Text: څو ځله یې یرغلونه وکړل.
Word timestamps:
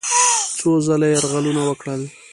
څو 0.57 0.69
ځله 0.85 1.07
یې 1.09 1.15
یرغلونه 1.17 1.61
وکړل. 1.65 2.01